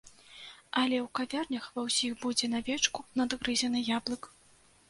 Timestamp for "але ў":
0.83-1.03